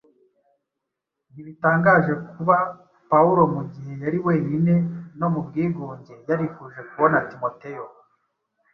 Ntibitangaje 1.31 2.13
kuba 2.31 2.57
Pawulo 3.11 3.41
mu 3.53 3.61
gihe 3.73 3.91
yari 4.03 4.19
wenyine 4.25 4.73
no 5.19 5.27
mu 5.33 5.39
bwigunge 5.47 6.13
yarifuje 6.29 6.79
kubona 6.89 7.17
Timoteyo. 7.29 7.85